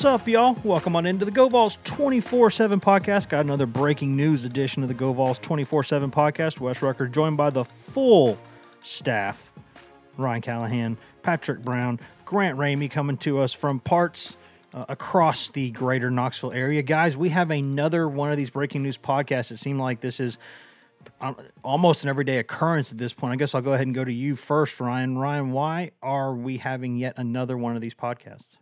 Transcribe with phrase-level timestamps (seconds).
[0.00, 0.56] What's up, y'all?
[0.64, 3.28] Welcome on into the Go Vols 24 7 podcast.
[3.28, 6.58] Got another breaking news edition of the Go Vols 24 7 podcast.
[6.58, 8.38] Wes Rucker joined by the full
[8.82, 9.52] staff
[10.16, 14.38] Ryan Callahan, Patrick Brown, Grant Ramey coming to us from parts
[14.72, 16.80] uh, across the greater Knoxville area.
[16.80, 19.50] Guys, we have another one of these breaking news podcasts.
[19.50, 20.38] It seemed like this is
[21.20, 23.34] um, almost an everyday occurrence at this point.
[23.34, 25.18] I guess I'll go ahead and go to you first, Ryan.
[25.18, 28.56] Ryan, why are we having yet another one of these podcasts?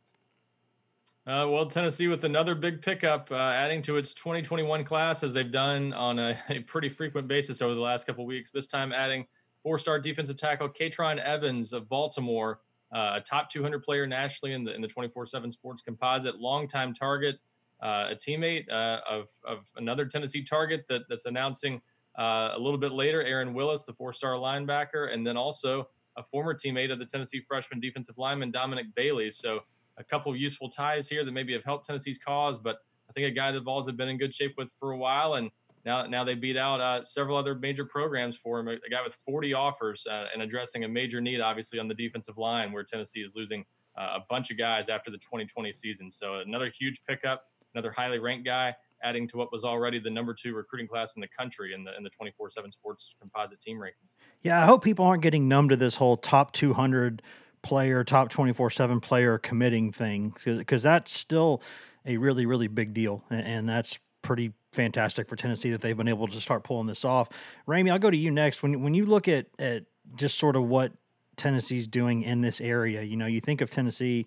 [1.29, 5.53] Uh, well, Tennessee with another big pickup, uh, adding to its 2021 class as they've
[5.53, 8.51] done on a, a pretty frequent basis over the last couple weeks.
[8.51, 9.27] This time, adding
[9.63, 12.61] four-star defensive tackle Katron Evans of Baltimore,
[12.95, 17.37] uh, a top 200 player nationally in the in the 24/7 Sports Composite, longtime target,
[17.83, 21.83] uh, a teammate uh, of of another Tennessee target that, that's announcing
[22.19, 26.55] uh, a little bit later, Aaron Willis, the four-star linebacker, and then also a former
[26.55, 29.29] teammate of the Tennessee freshman defensive lineman Dominic Bailey.
[29.29, 29.61] So
[29.99, 33.27] a couple of useful ties here that maybe have helped Tennessee's cause, but I think
[33.27, 35.51] a guy the Vols have been in good shape with for a while, and
[35.85, 38.69] now now they beat out uh, several other major programs for him.
[38.69, 42.39] A, guy with 40 offers uh, and addressing a major need, obviously on the defensive
[42.39, 43.65] line, where Tennessee is losing
[43.99, 46.11] uh, a bunch of guys after the 2020 season.
[46.11, 50.35] So another huge pickup, another highly ranked guy, adding to what was already the number
[50.35, 54.17] two recruiting class in the country in the in the 24/7 Sports Composite team rankings.
[54.43, 57.23] Yeah, I hope people aren't getting numb to this whole top 200
[57.69, 61.61] player, top 24 7 player committing thing, because that's still
[62.07, 63.23] a really, really big deal.
[63.29, 67.05] And, and, that's pretty fantastic for Tennessee that they've been able to start pulling this
[67.05, 67.29] off.
[67.69, 68.63] Ramey, I'll go to you next.
[68.63, 69.85] When, when you look at, at
[70.17, 70.93] just sort of what
[71.37, 74.27] Tennessee's doing in this area, you know, you think of Tennessee.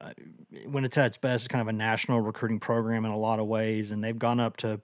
[0.00, 0.10] Uh,
[0.66, 3.38] when it's at its best, it's kind of a national recruiting program in a lot
[3.38, 4.80] of ways, and they've gone up to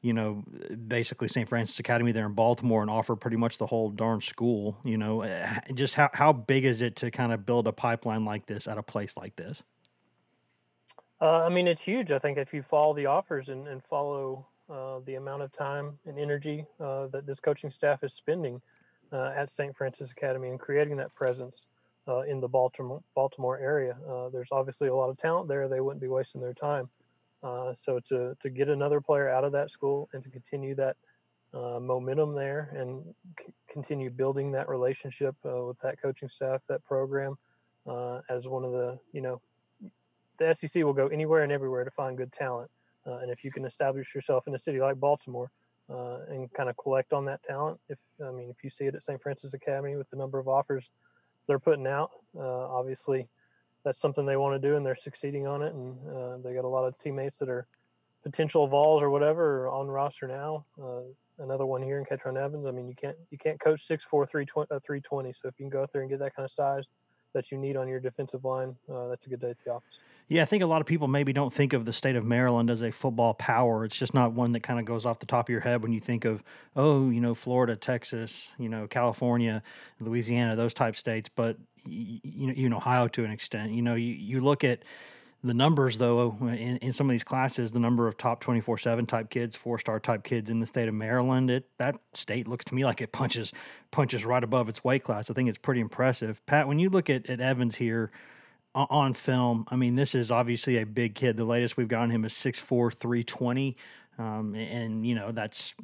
[0.00, 0.44] you know,
[0.86, 1.48] basically St.
[1.48, 4.78] Frances Academy there in Baltimore and offer pretty much the whole darn school.
[4.84, 8.24] You know, eh, just how, how big is it to kind of build a pipeline
[8.24, 9.62] like this at a place like this?
[11.20, 12.12] Uh, I mean, it's huge.
[12.12, 15.98] I think if you follow the offers and, and follow uh, the amount of time
[16.06, 18.62] and energy uh, that this coaching staff is spending
[19.12, 19.76] uh, at St.
[19.76, 21.66] Frances Academy and creating that presence
[22.06, 25.68] uh, in the Baltimore Baltimore area, uh, there's obviously a lot of talent there.
[25.68, 26.88] They wouldn't be wasting their time.
[27.42, 30.96] Uh, so to to get another player out of that school and to continue that
[31.54, 33.02] uh, momentum there and
[33.38, 37.38] c- continue building that relationship uh, with that coaching staff, that program,
[37.86, 39.40] uh, as one of the you know,
[40.38, 42.70] the SEC will go anywhere and everywhere to find good talent,
[43.06, 45.50] uh, and if you can establish yourself in a city like Baltimore.
[45.88, 47.78] and kind of collect on that talent.
[47.88, 49.22] If I mean, if you see it at St.
[49.22, 50.90] Frances Academy with the number of offers
[51.46, 53.28] they're putting out, obviously
[53.84, 55.74] that's something they want to do and they're succeeding on it.
[55.74, 57.66] And uh, they got a lot of teammates that are
[58.22, 60.66] potential Vols or whatever on roster now.
[60.82, 61.00] Uh,
[61.38, 62.66] another one here in Katron Evans.
[62.66, 65.32] I mean, you can't you can't coach 6'4", 320, uh, 320.
[65.32, 66.88] So if you can go out there and get that kind of size
[67.34, 70.00] that you need on your defensive line, uh, that's a good day at the office.
[70.28, 72.68] Yeah, I think a lot of people maybe don't think of the state of Maryland
[72.68, 73.84] as a football power.
[73.84, 75.92] It's just not one that kind of goes off the top of your head when
[75.92, 76.42] you think of,
[76.76, 79.62] oh, you know, Florida, Texas, you know, California,
[80.00, 81.30] Louisiana, those type states.
[81.34, 83.72] But you know, even Ohio to an extent.
[83.72, 84.82] You know, you, you look at
[85.44, 88.78] the numbers though in, in some of these classes, the number of top twenty four
[88.78, 92.48] seven type kids, four star type kids in the state of Maryland, it that state
[92.48, 93.52] looks to me like it punches
[93.90, 95.30] punches right above its weight class.
[95.30, 96.44] I think it's pretty impressive.
[96.46, 98.10] Pat, when you look at, at Evans here
[98.74, 101.36] on film, I mean, this is obviously a big kid.
[101.36, 103.76] The latest we've got on him is 6'4", 320.
[104.18, 105.74] Um, and you know that's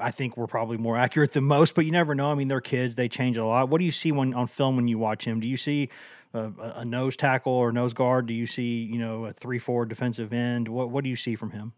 [0.00, 2.30] I think we're probably more accurate than most, but you never know.
[2.30, 3.68] I mean, they're kids; they change a lot.
[3.68, 5.40] What do you see when on film when you watch him?
[5.40, 5.90] Do you see
[6.32, 8.26] a, a nose tackle or nose guard?
[8.26, 10.68] Do you see you know a three four defensive end?
[10.68, 11.74] What what do you see from him?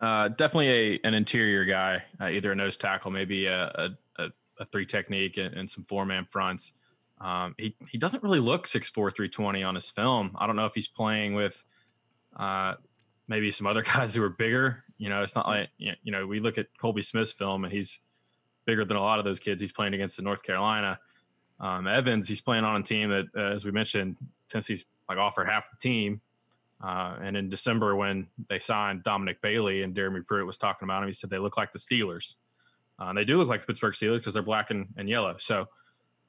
[0.00, 3.90] Uh, definitely a an interior guy, uh, either a nose tackle, maybe a a,
[4.58, 6.72] a three technique, and, and some four man fronts.
[7.20, 10.36] Um, he he doesn't really look 6'4", 320 on his film.
[10.38, 11.64] I don't know if he's playing with
[12.36, 12.74] uh,
[13.28, 14.82] maybe some other guys who are bigger.
[14.96, 18.00] You know, it's not like you know we look at Colby Smith's film and he's
[18.64, 20.98] bigger than a lot of those kids he's playing against in North Carolina.
[21.60, 24.16] Um, Evans, he's playing on a team that, uh, as we mentioned,
[24.50, 26.20] Tennessee's like offered half the team.
[26.82, 31.02] Uh, and in December, when they signed Dominic Bailey and Jeremy Pruitt was talking about
[31.02, 32.34] him, he said they look like the Steelers.
[32.98, 35.36] Uh, they do look like the Pittsburgh Steelers because they're black and, and yellow.
[35.38, 35.66] So,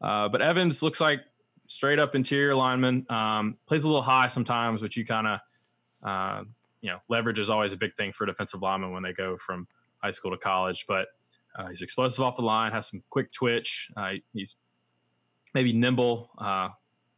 [0.01, 1.21] uh, but Evans looks like
[1.67, 3.05] straight up interior lineman.
[3.09, 5.39] Um, plays a little high sometimes, which you kind of
[6.03, 6.43] uh,
[6.81, 9.67] you know, leverage is always a big thing for defensive linemen when they go from
[9.97, 10.85] high school to college.
[10.87, 11.07] But
[11.55, 13.89] uh, he's explosive off the line, has some quick twitch.
[13.95, 14.55] Uh, he's
[15.53, 16.69] maybe nimble, uh,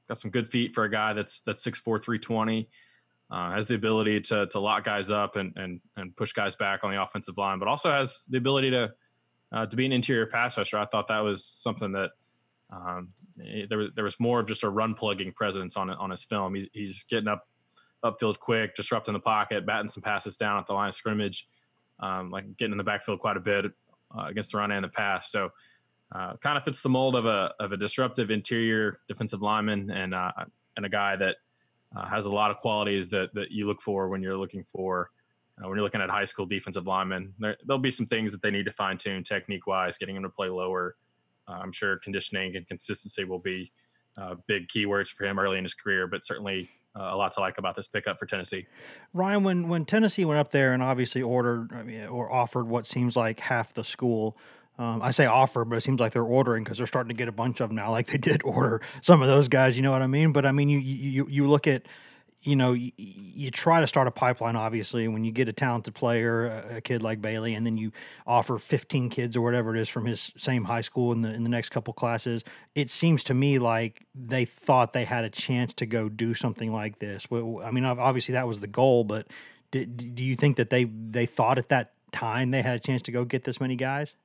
[0.07, 2.69] got some good feet for a guy that's that's 6'4", 320.
[3.29, 6.83] Uh, has the ability to to lock guys up and and and push guys back
[6.83, 8.91] on the offensive line, but also has the ability to
[9.53, 10.77] uh, to be an interior pass rusher.
[10.77, 12.11] I thought that was something that
[12.71, 16.23] um, there was there was more of just a run plugging presence on on his
[16.23, 16.55] film.
[16.55, 17.47] He's he's getting up
[18.03, 21.47] upfield quick, disrupting the pocket, batting some passes down at the line of scrimmage,
[21.99, 23.65] um, like getting in the backfield quite a bit
[24.17, 25.31] uh, against the run and the pass.
[25.31, 25.49] So
[26.13, 30.13] uh, kind of fits the mold of a of a disruptive interior defensive lineman and
[30.13, 30.31] uh,
[30.75, 31.37] and a guy that
[31.95, 35.11] uh, has a lot of qualities that that you look for when you're looking for
[35.57, 37.33] uh, when you're looking at high school defensive linemen.
[37.39, 40.23] There, will be some things that they need to fine tune technique wise, getting him
[40.23, 40.95] to play lower.
[41.47, 43.71] Uh, I'm sure conditioning and consistency will be
[44.47, 47.57] big keywords for him early in his career, but certainly uh, a lot to like
[47.57, 48.67] about this pickup for Tennessee.
[49.13, 52.85] Ryan, when when Tennessee went up there and obviously ordered I mean, or offered what
[52.85, 54.37] seems like half the school.
[54.77, 57.27] Um, I say offer, but it seems like they're ordering because they're starting to get
[57.27, 57.91] a bunch of them now.
[57.91, 60.31] Like they did order some of those guys, you know what I mean?
[60.31, 61.83] But I mean, you you you look at
[62.43, 65.93] you know, you, you, try to start a pipeline, obviously, when you get a talented
[65.93, 67.91] player, a, a, kid like Bailey, and then you
[68.25, 71.43] offer 15 kids or whatever it is from his same high school in the in
[71.43, 72.43] the next couple classes.
[72.73, 76.73] It seems to me like they thought they had a chance to go do something
[76.73, 77.27] like this.
[77.31, 79.27] I mean, obviously that was the goal, but
[79.69, 83.03] did, do you think that they they thought at that time they had a chance
[83.03, 84.15] to go get this many guys?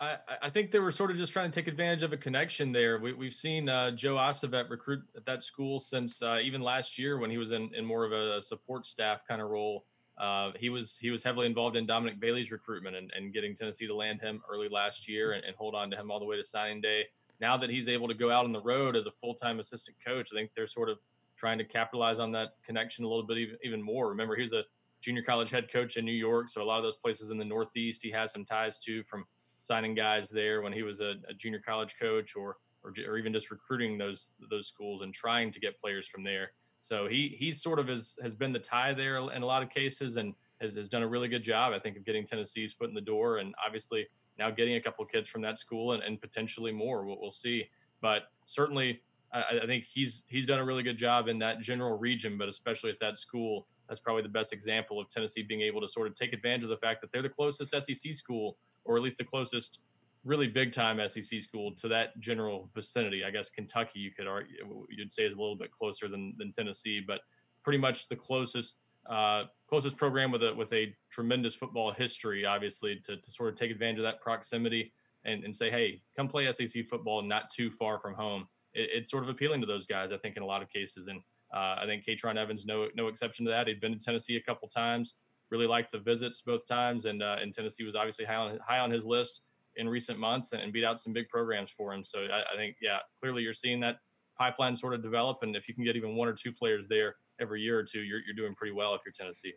[0.00, 2.70] I, I think they were sort of just trying to take advantage of a connection
[2.70, 2.98] there.
[2.98, 7.18] We, have seen uh, Joe Osovet recruit at that school since uh, even last year
[7.18, 9.86] when he was in, in more of a support staff kind of role.
[10.16, 13.86] Uh, he was he was heavily involved in Dominic Bailey's recruitment and, and getting Tennessee
[13.86, 16.36] to land him early last year and, and, hold on to him all the way
[16.36, 17.04] to signing day.
[17.40, 19.96] Now that he's able to go out on the road as a full time assistant
[20.04, 20.98] coach, I think they're sort of
[21.36, 24.08] trying to capitalize on that connection a little bit even, even more.
[24.08, 24.64] Remember, he's a
[25.00, 27.44] junior college head coach in New York, so a lot of those places in the
[27.44, 29.24] Northeast he has some ties to from
[29.68, 33.32] signing guys there when he was a, a junior college coach or, or, or even
[33.32, 36.52] just recruiting those those schools and trying to get players from there.
[36.80, 39.70] So he he's sort of has has been the tie there in a lot of
[39.70, 42.88] cases and has, has done a really good job, I think, of getting Tennessee's foot
[42.88, 46.20] in the door and obviously now getting a couple kids from that school and, and
[46.20, 47.04] potentially more.
[47.04, 47.68] We'll, we'll see.
[48.00, 51.98] But certainly, I, I think he's he's done a really good job in that general
[51.98, 53.66] region, but especially at that school.
[53.88, 56.68] That's probably the best example of Tennessee being able to sort of take advantage of
[56.68, 59.80] the fact that they're the closest SEC school or at least the closest
[60.24, 63.22] really big time SEC school to that general vicinity.
[63.24, 64.56] I guess Kentucky, you could argue,
[64.90, 67.20] you'd say is a little bit closer than, than Tennessee, but
[67.62, 73.00] pretty much the closest uh, closest program with a with a tremendous football history, obviously,
[73.04, 74.92] to, to sort of take advantage of that proximity
[75.24, 78.46] and, and say, hey, come play SEC football not too far from home.
[78.74, 81.06] It, it's sort of appealing to those guys, I think, in a lot of cases.
[81.06, 81.20] And
[81.54, 83.66] uh, I think Katron Evans no no exception to that.
[83.66, 85.14] He'd been to Tennessee a couple times
[85.50, 88.78] really liked the visits both times, and uh, and Tennessee was obviously high on high
[88.78, 89.42] on his list
[89.76, 92.02] in recent months and, and beat out some big programs for him.
[92.02, 93.98] So I, I, think yeah, clearly you're seeing that
[94.36, 97.16] pipeline sort of develop, and if you can get even one or two players there
[97.40, 99.54] every year or two, you're you're doing pretty well if you're Tennessee.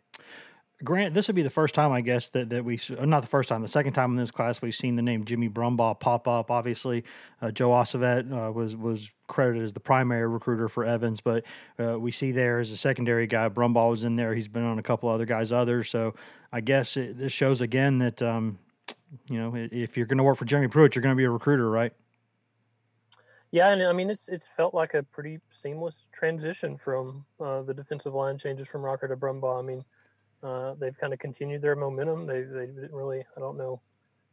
[0.84, 3.48] Grant, this would be the first time, I guess, that, that we, not the first
[3.48, 6.50] time, the second time in this class we've seen the name Jimmy Brumbaugh pop up.
[6.50, 7.04] Obviously,
[7.40, 11.44] uh, Joe Osovet uh, was was credited as the primary recruiter for Evans, but
[11.78, 13.48] uh, we see there as a secondary guy.
[13.48, 14.34] Brumbaugh was in there.
[14.34, 15.88] He's been on a couple other guys' others.
[15.88, 16.14] So
[16.52, 18.58] I guess it, this shows again that, um,
[19.28, 21.30] you know, if you're going to work for Jeremy Pruitt, you're going to be a
[21.30, 21.92] recruiter, right?
[23.52, 27.74] Yeah, and I mean it's it's felt like a pretty seamless transition from uh, the
[27.74, 29.62] defensive line changes from Rocker to Brumbaugh.
[29.62, 29.84] I mean,
[30.42, 32.26] uh, they've kind of continued their momentum.
[32.26, 33.24] They they didn't really.
[33.36, 33.80] I don't know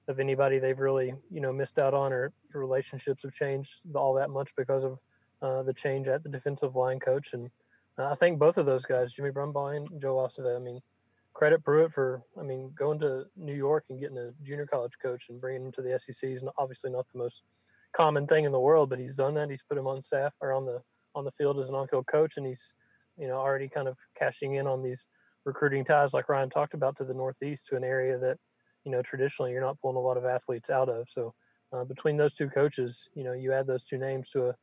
[0.07, 4.31] of anybody they've really you know missed out on or relationships have changed all that
[4.31, 4.97] much because of
[5.41, 7.33] uh, the change at the defensive line coach.
[7.33, 7.49] And
[7.97, 10.81] uh, I think both of those guys, Jimmy Brumbaugh and Joe Osovet, I mean,
[11.33, 15.29] credit Pruitt for I mean going to New York and getting a junior college coach
[15.29, 17.43] and bringing him to the SEC is obviously not the most
[17.93, 19.49] common thing in the world, but he's done that.
[19.49, 20.81] He's put him on staff or on the
[21.15, 22.73] on the field as an on-field coach, and he's
[23.17, 25.07] you know already kind of cashing in on these
[25.45, 28.37] recruiting ties, like Ryan talked about, to the Northeast, to an area that
[28.85, 31.09] you know traditionally you're not pulling a lot of athletes out of.
[31.09, 31.33] So
[31.73, 34.55] uh, between those two coaches, you know, you add those two names to a,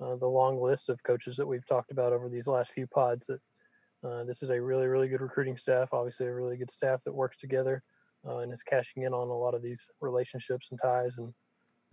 [0.00, 3.26] uh, the long list of coaches that we've talked about over these last few pods.
[3.26, 3.40] That
[4.08, 5.92] uh, this is a really, really good recruiting staff.
[5.92, 7.82] Obviously, a really good staff that works together
[8.26, 11.18] uh, and is cashing in on a lot of these relationships and ties.
[11.18, 11.32] And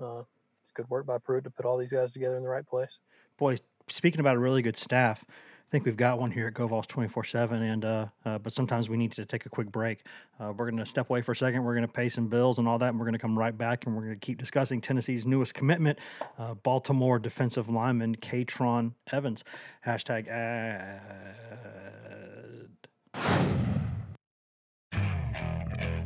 [0.02, 0.24] uh,
[0.62, 3.00] it's good work by Pruitt to put all these guys together in the right place.
[3.38, 5.24] Boy, speaking about a really good staff,
[5.70, 7.62] think we've got one here at GoVols 24 7.
[7.62, 10.02] And, uh, uh, but sometimes we need to take a quick break.
[10.40, 11.64] Uh, we're going to step away for a second.
[11.64, 12.90] We're going to pay some bills and all that.
[12.90, 15.54] And we're going to come right back and we're going to keep discussing Tennessee's newest
[15.54, 16.00] commitment,
[16.38, 19.44] uh, Baltimore defensive lineman Katron Evans.
[19.86, 21.02] Hashtag ad.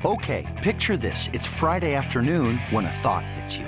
[0.05, 1.29] Okay, picture this.
[1.32, 3.67] It's Friday afternoon when a thought hits you.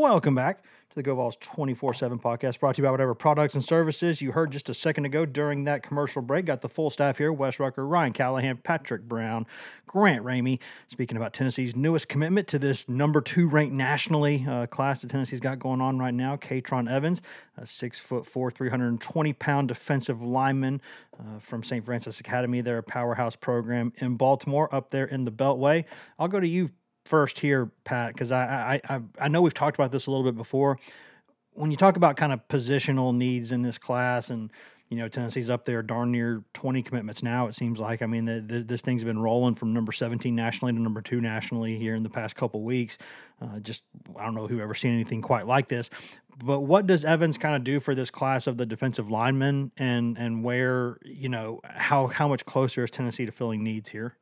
[0.00, 3.62] Welcome back to the GoVols 24 7 podcast brought to you by whatever products and
[3.62, 6.46] services you heard just a second ago during that commercial break.
[6.46, 9.46] Got the full staff here Wes Rucker, Ryan Callahan, Patrick Brown,
[9.86, 10.58] Grant Ramey.
[10.88, 15.38] Speaking about Tennessee's newest commitment to this number two ranked nationally uh, class that Tennessee's
[15.38, 17.20] got going on right now, Katron Evans,
[17.58, 20.80] a six foot four, 320 pound defensive lineman
[21.18, 21.84] uh, from St.
[21.84, 22.62] Frances Academy.
[22.62, 25.84] They're a powerhouse program in Baltimore up there in the Beltway.
[26.18, 26.70] I'll go to you
[27.04, 30.24] first here, Pat, because I, I I I know we've talked about this a little
[30.24, 30.78] bit before.
[31.52, 34.50] When you talk about kind of positional needs in this class, and
[34.88, 37.46] you know Tennessee's up there darn near twenty commitments now.
[37.48, 40.72] It seems like I mean the, the, this thing's been rolling from number seventeen nationally
[40.72, 42.98] to number two nationally here in the past couple weeks.
[43.40, 43.82] Uh, just
[44.18, 45.90] I don't know who ever seen anything quite like this.
[46.42, 50.16] But what does Evans kind of do for this class of the defensive linemen, and
[50.16, 54.16] and where you know how how much closer is Tennessee to filling needs here?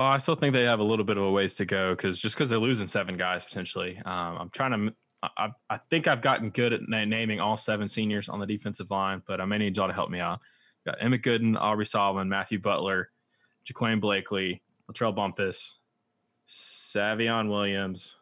[0.00, 2.18] Well, I still think they have a little bit of a ways to go because
[2.18, 3.98] just because they're losing seven guys potentially.
[4.06, 4.94] Um, I'm trying to.
[5.22, 9.20] I, I, think I've gotten good at naming all seven seniors on the defensive line,
[9.26, 10.40] but I may need y'all to help me out.
[10.86, 13.10] Got Emmett Gooden, Aubrey Solomon, Matthew Butler,
[13.66, 15.76] Jaquane Blakely, Latrell Bumphus,
[16.48, 18.16] Savion Williams.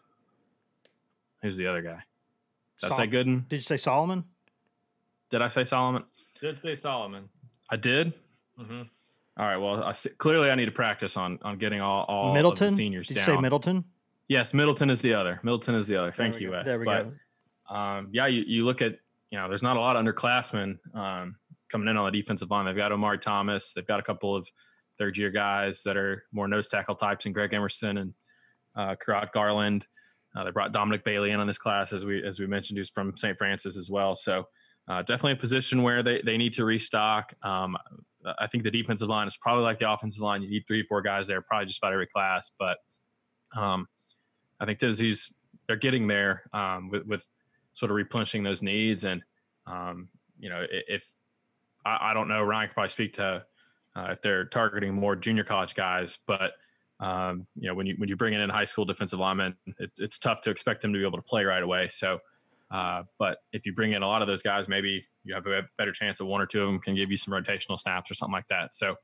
[1.42, 2.02] Who's the other guy?
[2.80, 3.48] Did Sol- I say Gooden?
[3.48, 4.24] Did you say Solomon?
[5.30, 6.02] Did I say Solomon?
[6.40, 7.28] Did say Solomon.
[7.70, 8.14] I did.
[8.60, 8.82] Mm-hmm.
[9.38, 9.56] All right.
[9.56, 13.14] Well, I clearly I need to practice on on getting all all Middleton seniors Did
[13.14, 13.28] down.
[13.28, 13.84] you say Middleton?
[14.26, 15.40] Yes, Middleton is the other.
[15.42, 16.12] Middleton is the other.
[16.12, 16.50] Thank you.
[16.50, 16.66] Wes.
[16.66, 17.10] There we but,
[17.70, 17.74] go.
[17.74, 18.98] Um, yeah, you, you look at
[19.30, 21.36] you know, there's not a lot of underclassmen um,
[21.70, 22.64] coming in on the defensive line.
[22.66, 23.72] They've got Omari Thomas.
[23.72, 24.50] They've got a couple of
[24.98, 28.14] third year guys that are more nose tackle types, and Greg Emerson and
[28.74, 29.86] uh, Kurott Garland.
[30.36, 32.90] Uh, they brought Dominic Bailey in on this class, as we as we mentioned, who's
[32.90, 33.36] from St.
[33.36, 34.14] Frances as well.
[34.14, 34.48] So
[34.88, 37.34] uh, definitely a position where they, they need to restock.
[37.42, 37.76] Um,
[38.38, 40.42] I think the defensive line is probably like the offensive line.
[40.42, 42.52] You need three, four guys there, probably just about every class.
[42.58, 42.78] But
[43.56, 43.86] um,
[44.60, 45.32] I think Tennessee's
[45.66, 47.26] they're getting there um, with, with,
[47.74, 49.04] sort of replenishing those needs.
[49.04, 49.22] And
[49.68, 50.08] um,
[50.40, 51.08] you know, if
[51.86, 53.44] I, I, don't know, Ryan could probably speak to
[53.94, 56.54] uh, if they're targeting more junior college guys, but
[56.98, 60.18] um, you know, when you when you bring in high school defensive linemen, it's it's
[60.18, 61.88] tough to expect them to be able to play right away.
[61.88, 62.18] So
[62.70, 65.62] uh, but if you bring in a lot of those guys, maybe you have a
[65.76, 68.14] better chance that one or two of them can give you some rotational snaps or
[68.14, 68.74] something like that.
[68.74, 68.96] So,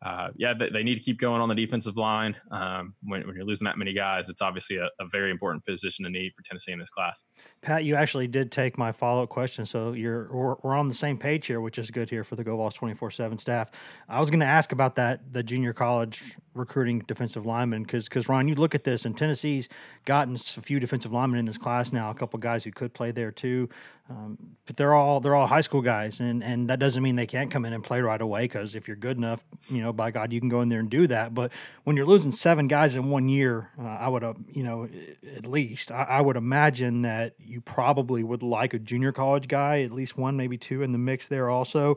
[0.00, 2.36] uh, yeah, they, they, need to keep going on the defensive line.
[2.52, 6.04] Um, when, when, you're losing that many guys, it's obviously a, a, very important position
[6.04, 7.24] to need for Tennessee in this class.
[7.62, 10.94] Pat, you actually did take my follow up question, so you're we're, we're, on the
[10.94, 13.72] same page here, which is good here for the GoVols 24 seven staff.
[14.08, 18.28] I was going to ask about that the junior college recruiting defensive linemen because because
[18.28, 19.68] Ron, you look at this and Tennessee's
[20.04, 23.10] gotten a few defensive linemen in this class now, a couple guys who could play
[23.10, 23.68] there too.
[24.10, 27.26] Um, but they're all they're all high school guys, and and that doesn't mean they
[27.26, 28.44] can't come in and play right away.
[28.44, 30.90] Because if you're good enough, you know, by God, you can go in there and
[30.90, 31.34] do that.
[31.34, 31.52] But
[31.84, 34.88] when you're losing seven guys in one year, uh, I would, uh, you know,
[35.36, 39.82] at least I, I, would imagine that you probably would like a junior college guy,
[39.82, 41.50] at least one, maybe two in the mix there.
[41.50, 41.96] Also,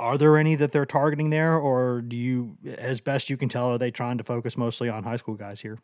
[0.00, 3.72] are there any that they're targeting there, or do you, as best you can tell,
[3.72, 5.78] are they trying to focus mostly on high school guys here?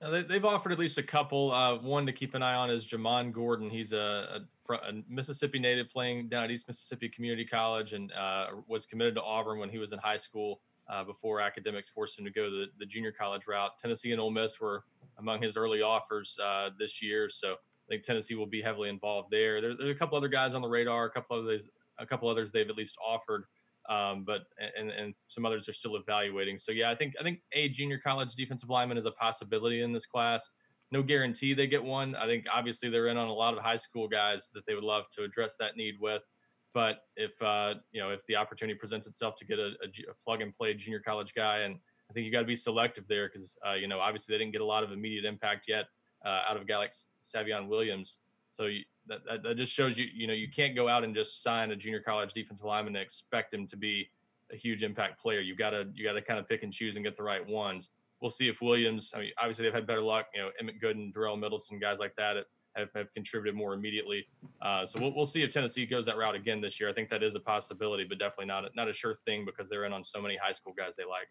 [0.00, 1.52] they, have offered at least a couple.
[1.52, 3.68] Uh, one to keep an eye on is Jamon Gordon.
[3.68, 4.40] He's a, a,
[4.74, 9.22] a, Mississippi native playing down at East Mississippi Community College and uh, was committed to
[9.22, 10.60] Auburn when he was in high school
[10.90, 13.76] uh, before academics forced him to go the, the junior college route.
[13.78, 14.84] Tennessee and Ole Miss were
[15.18, 19.30] among his early offers uh, this year, so I think Tennessee will be heavily involved
[19.30, 19.60] there.
[19.60, 19.74] there.
[19.76, 21.62] There's a couple other guys on the radar, a couple others,
[21.98, 23.44] a couple others they've at least offered
[23.88, 24.42] um, but
[24.78, 26.58] and and some others are still evaluating.
[26.58, 29.92] So yeah, I think I think a junior college defensive lineman is a possibility in
[29.92, 30.48] this class.
[30.90, 32.14] No guarantee they get one.
[32.16, 34.84] I think obviously they're in on a lot of high school guys that they would
[34.84, 36.26] love to address that need with.
[36.74, 40.14] But if uh, you know if the opportunity presents itself to get a, a, a
[40.24, 41.76] plug and play junior college guy, and
[42.10, 44.52] I think you got to be selective there because uh, you know obviously they didn't
[44.52, 45.86] get a lot of immediate impact yet
[46.24, 46.92] uh, out of a guy like
[47.22, 48.20] Savion Williams.
[48.50, 51.14] So you, that, that, that just shows you, you know, you can't go out and
[51.14, 54.10] just sign a junior college defensive lineman and expect him to be
[54.52, 55.40] a huge impact player.
[55.40, 57.46] You got to, you got to kind of pick and choose and get the right
[57.46, 57.90] ones.
[58.20, 61.14] We'll see if Williams, I mean, obviously they've had better luck, you know, Emmett Gooden,
[61.14, 62.36] Darrell Middleton, guys like that
[62.78, 64.26] have have, contributed more immediately.
[64.62, 66.88] Uh, so we'll, we'll see if Tennessee goes that route again this year.
[66.88, 69.68] I think that is a possibility, but definitely not a, not a sure thing because
[69.68, 71.28] they're in on so many high school guys they like.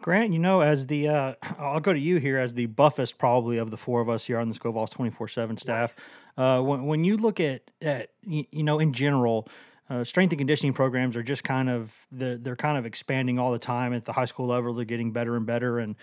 [0.00, 3.58] Grant, you know, as the uh, I'll go to you here as the buffest probably
[3.58, 6.20] of the four of us here on the Vols twenty four seven staff.
[6.36, 9.48] Uh, when when you look at at you know in general.
[9.90, 13.52] Uh, strength and conditioning programs are just kind of the, they're kind of expanding all
[13.52, 14.74] the time at the high school level.
[14.74, 15.96] They're getting better and better, and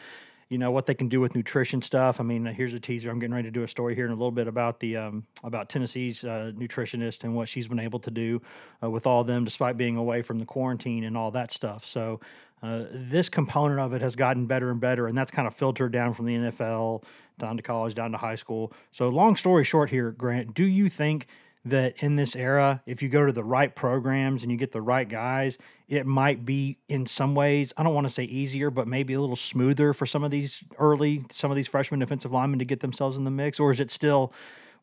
[0.49, 2.19] you know what they can do with nutrition stuff.
[2.19, 3.09] I mean, here's a teaser.
[3.09, 5.25] I'm getting ready to do a story here in a little bit about the um,
[5.43, 8.41] about Tennessee's uh, nutritionist and what she's been able to do
[8.83, 11.85] uh, with all of them, despite being away from the quarantine and all that stuff.
[11.85, 12.19] So
[12.63, 15.91] uh, this component of it has gotten better and better, and that's kind of filtered
[15.91, 17.03] down from the NFL
[17.37, 18.71] down to college, down to high school.
[18.91, 21.27] So long story short, here, Grant, do you think?
[21.65, 24.81] That in this era, if you go to the right programs and you get the
[24.81, 25.57] right guys,
[25.87, 29.19] it might be in some ways, I don't want to say easier, but maybe a
[29.19, 32.81] little smoother for some of these early, some of these freshman defensive linemen to get
[32.81, 33.59] themselves in the mix?
[33.59, 34.31] Or is it still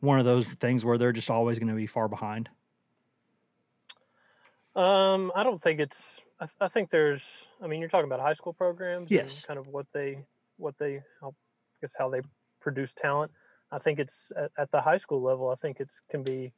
[0.01, 2.49] one of those things where they're just always going to be far behind?
[4.75, 8.19] Um, I don't think it's, I, th- I think there's, I mean, you're talking about
[8.19, 9.37] high school programs yes.
[9.37, 10.25] and kind of what they,
[10.57, 11.35] what they help,
[11.75, 12.21] I guess how they
[12.59, 13.31] produce talent.
[13.71, 16.51] I think it's at, at the high school level, I think it's can be,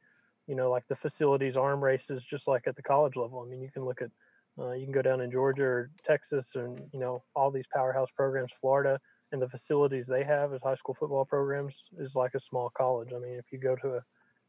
[0.46, 3.40] you know, like the facilities arm races, just like at the college level.
[3.40, 4.10] I mean, you can look at,
[4.58, 8.10] uh, you can go down in Georgia or Texas and, you know, all these powerhouse
[8.10, 9.00] programs, Florida,
[9.32, 13.12] and the facilities they have as high school football programs is like a small college.
[13.14, 14.00] I mean, if you go to a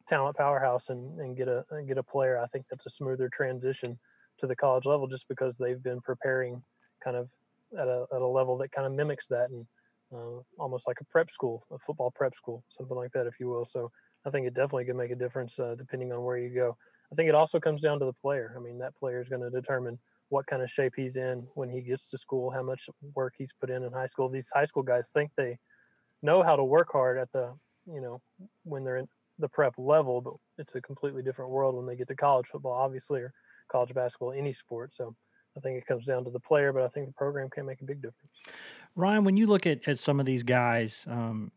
[0.07, 3.29] talent powerhouse and, and get a and get a player, I think that's a smoother
[3.29, 3.99] transition
[4.37, 6.61] to the college level just because they've been preparing
[7.03, 7.27] kind of
[7.77, 9.65] at a, at a level that kind of mimics that and
[10.13, 13.49] uh, almost like a prep school, a football prep school, something like that, if you
[13.49, 13.65] will.
[13.65, 13.91] So
[14.25, 16.75] I think it definitely can make a difference uh, depending on where you go.
[17.11, 18.53] I think it also comes down to the player.
[18.57, 19.97] I mean, that player is going to determine
[20.29, 23.53] what kind of shape he's in when he gets to school, how much work he's
[23.59, 24.27] put in in high school.
[24.27, 25.57] These high school guys think they
[26.21, 27.53] know how to work hard at the,
[27.85, 28.21] you know,
[28.63, 29.07] when they're in
[29.39, 32.73] the prep level, but it's a completely different world when they get to college football,
[32.73, 33.31] obviously, or
[33.71, 34.93] college basketball, any sport.
[34.93, 35.15] So
[35.55, 37.81] I think it comes down to the player, but I think the program can make
[37.81, 38.33] a big difference.
[38.95, 41.51] Ryan, when you look at, at some of these guys, um,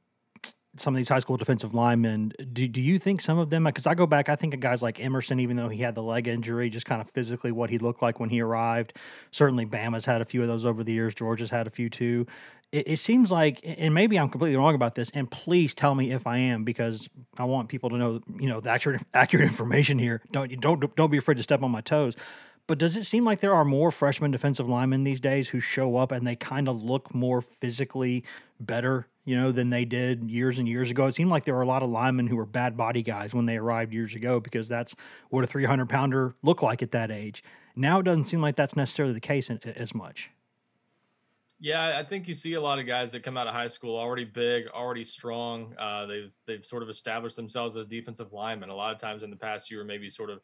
[0.77, 3.87] some of these high school defensive linemen, do, do you think some of them, because
[3.87, 6.29] I go back, I think of guys like Emerson, even though he had the leg
[6.29, 8.93] injury, just kind of physically what he looked like when he arrived.
[9.33, 11.15] Certainly, Bama's had a few of those over the years.
[11.15, 12.27] Georgia's had a few too.
[12.71, 16.13] It, it seems like, and maybe I'm completely wrong about this, and please tell me
[16.13, 19.99] if I am, because I want people to know, you know, the accurate, accurate information
[19.99, 20.23] here.
[20.31, 22.15] Don't, don't, don't be afraid to step on my toes.
[22.71, 25.97] But does it seem like there are more freshman defensive linemen these days who show
[25.97, 28.23] up and they kind of look more physically
[28.61, 31.07] better, you know, than they did years and years ago?
[31.07, 33.47] It seemed like there were a lot of linemen who were bad body guys when
[33.47, 34.97] they arrived years ago because that's
[35.29, 37.45] what a 300 pounder looked like at that age.
[37.77, 40.31] Now it doesn't seem like that's necessarily the case as much.
[41.61, 43.97] Yeah, I think you see a lot of guys that come out of high school
[43.97, 45.77] already big, already strong.
[45.79, 48.69] Uh, they've they've sort of established themselves as defensive linemen.
[48.69, 50.41] A lot of times in the past, you were maybe sort of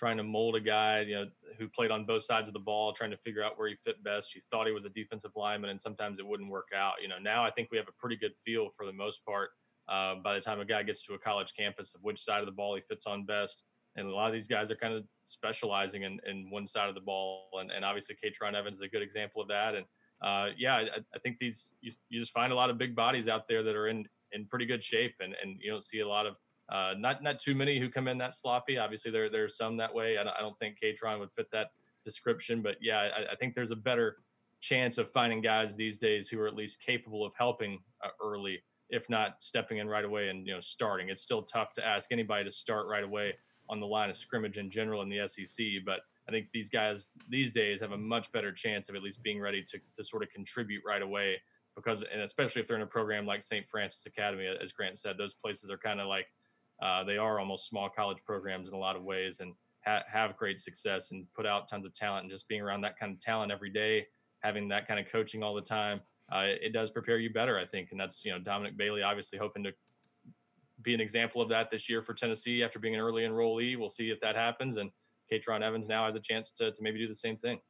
[0.00, 1.26] trying to mold a guy, you know,
[1.58, 4.02] who played on both sides of the ball, trying to figure out where he fit
[4.02, 4.34] best.
[4.34, 6.94] You thought he was a defensive lineman, and sometimes it wouldn't work out.
[7.02, 9.50] You know, now I think we have a pretty good feel for the most part.
[9.90, 12.46] Uh, by the time a guy gets to a college campus, of which side of
[12.46, 13.64] the ball he fits on best,
[13.96, 16.94] and a lot of these guys are kind of specializing in, in one side of
[16.94, 19.74] the ball, and, and obviously Katron Evans is a good example of that.
[19.74, 19.84] And
[20.22, 23.28] uh, yeah, I, I, think these you, you just find a lot of big bodies
[23.28, 26.08] out there that are in in pretty good shape, and and you don't see a
[26.08, 26.36] lot of
[26.70, 28.78] uh, not not too many who come in that sloppy.
[28.78, 30.18] Obviously, there there's some that way.
[30.18, 31.72] I don't, I don't think Katron would fit that
[32.04, 34.18] description, but yeah, I, I, think there's a better
[34.60, 38.62] chance of finding guys these days who are at least capable of helping uh, early,
[38.88, 41.08] if not stepping in right away and you know starting.
[41.08, 43.34] It's still tough to ask anybody to start right away
[43.68, 47.10] on the line of scrimmage in general in the SEC, but I think these guys
[47.28, 50.22] these days have a much better chance of at least being ready to to sort
[50.22, 51.36] of contribute right away
[51.74, 53.68] because and especially if they're in a program like St.
[53.68, 56.26] Frances Academy, as Grant said, those places are kind of like
[56.82, 60.36] uh, they are almost small college programs in a lot of ways and ha- have
[60.36, 62.24] great success and put out tons of talent.
[62.24, 64.06] And just being around that kind of talent every day,
[64.40, 66.00] having that kind of coaching all the time,
[66.32, 67.88] uh, it, does prepare you better, I think.
[67.90, 69.72] And that's, you know, Dominic Bailey obviously hoping to
[70.82, 73.76] be an example of that this year for Tennessee after being an early enrollee.
[73.78, 74.76] We'll see if that happens.
[74.76, 74.90] And
[75.30, 77.60] Katron Evans now has a chance to, to maybe do the same thing.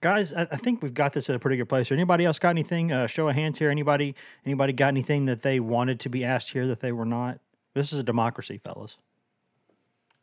[0.00, 1.92] Guys, I, I think we've got this at a pretty good place.
[1.92, 2.90] Anybody else got anything?
[2.90, 3.70] Uh, show of hands here.
[3.70, 4.14] Anybody?
[4.46, 7.40] Anybody got anything that they wanted to be asked here that they were not?
[7.74, 8.98] This is a democracy, fellas.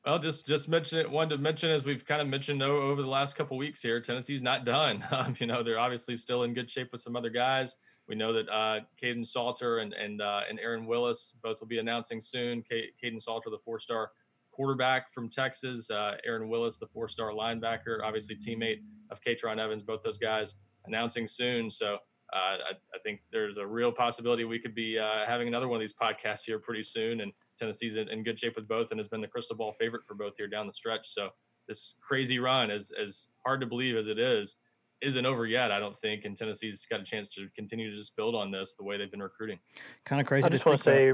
[0.06, 1.10] Well, just just mention it.
[1.10, 4.42] One to mention, as we've kind of mentioned over the last couple weeks here, Tennessee's
[4.42, 5.04] not done.
[5.12, 7.76] Um, you know, they're obviously still in good shape with some other guys.
[8.08, 11.80] We know that uh, Kaidon Salter and and uh, and Aaron Willis both will be
[11.80, 12.64] announcing soon.
[12.72, 14.12] Kaidon Salter, the four-star
[14.52, 18.82] quarterback from Texas, uh, Aaron Willis, the four-star linebacker, obviously teammate
[19.12, 19.84] of Katron Evans.
[19.84, 21.70] Both those guys announcing soon.
[21.70, 21.98] So
[22.34, 22.58] I,
[22.94, 25.94] I, think there's a real possibility we could be uh, having another one of these
[25.94, 29.22] podcasts here pretty soon and Tennessee's in, in, good shape with both and has been
[29.22, 31.10] the crystal ball favorite for both here down the stretch.
[31.10, 31.30] So
[31.68, 34.58] this crazy run, as as hard to believe as it is,
[35.02, 35.72] isn't over yet.
[35.72, 38.76] I don't think, and Tennessee's got a chance to continue to just build on this
[38.76, 39.60] the way they've been recruiting.
[40.06, 40.46] Kind of crazy.
[40.46, 41.14] I just want to say.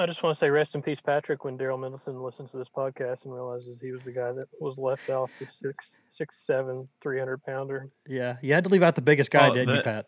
[0.00, 2.70] I just want to say rest in peace, Patrick, when Daryl Mendelson listens to this
[2.70, 6.88] podcast and realizes he was the guy that was left off the six, six, seven,
[7.02, 7.90] 300 pounder.
[8.08, 8.36] Yeah.
[8.40, 10.06] You had to leave out the biggest guy, didn't you, Pat?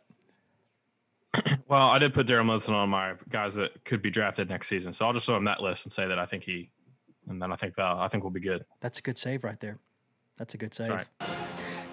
[1.68, 4.92] well, I did put Daryl Mendelson on my guys that could be drafted next season.
[4.92, 6.70] So I'll just throw him that list and say that I think he,
[7.28, 8.64] and then I think that I think we'll be good.
[8.80, 9.78] That's a good save right there.
[10.38, 11.06] That's a good save.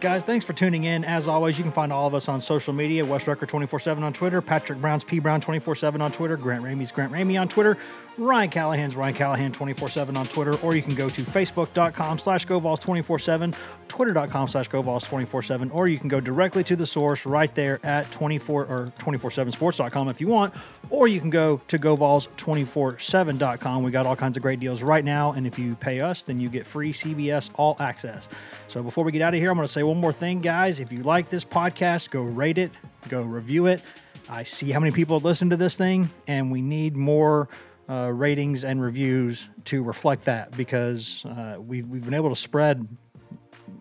[0.01, 1.03] Guys, thanks for tuning in.
[1.03, 4.01] As always, you can find all of us on social media Wes Rucker 24 7
[4.01, 7.49] on Twitter, Patrick Brown's P Brown 24 7 on Twitter, Grant Ramey's Grant Ramey on
[7.49, 7.77] Twitter,
[8.17, 12.45] Ryan Callahan's Ryan Callahan 24 7 on Twitter, or you can go to facebook.com slash
[12.45, 13.55] GoVols 24 7,
[13.87, 17.79] twitter.com slash GoVols 24 7, or you can go directly to the source right there
[17.83, 20.53] at 24 or 24 7 sports.com if you want,
[20.89, 23.83] or you can go to GoVols247.com.
[23.83, 26.39] We got all kinds of great deals right now, and if you pay us, then
[26.39, 28.29] you get free CBS All Access.
[28.67, 30.79] So before we get out of here, I'm going to say one more thing, guys.
[30.79, 32.71] If you like this podcast, go rate it,
[33.07, 33.81] go review it.
[34.29, 37.49] I see how many people have listened to this thing, and we need more
[37.89, 42.87] uh, ratings and reviews to reflect that because uh, we've, we've been able to spread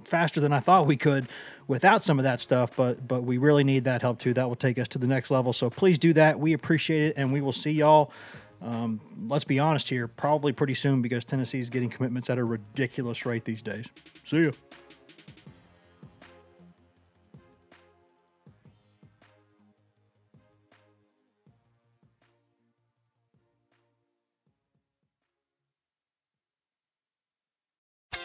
[0.07, 1.29] faster than I thought we could
[1.66, 4.33] without some of that stuff, but but we really need that help too.
[4.33, 5.53] That will take us to the next level.
[5.53, 6.40] So please do that.
[6.40, 8.11] We appreciate it, and we will see y'all.
[8.62, 12.44] Um, let's be honest here, probably pretty soon because Tennessee is getting commitments at a
[12.44, 13.88] ridiculous rate these days.
[14.25, 14.55] See you.